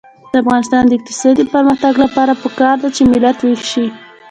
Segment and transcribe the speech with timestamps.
[0.31, 3.87] د افغانستان د اقتصادي پرمختګ لپاره پکار ده چې ملت ویښ شي.